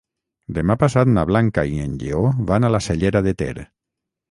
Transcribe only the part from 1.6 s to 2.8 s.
i en Lleó van a